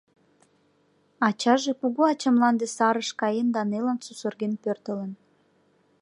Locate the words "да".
3.55-3.61